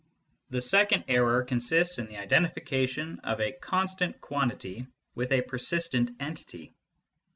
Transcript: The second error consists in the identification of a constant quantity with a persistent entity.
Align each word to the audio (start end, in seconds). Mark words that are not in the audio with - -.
The 0.49 0.61
second 0.63 1.03
error 1.09 1.43
consists 1.43 1.99
in 1.99 2.07
the 2.07 2.17
identification 2.17 3.19
of 3.19 3.39
a 3.39 3.51
constant 3.51 4.19
quantity 4.19 4.87
with 5.13 5.31
a 5.31 5.41
persistent 5.43 6.09
entity. 6.19 6.73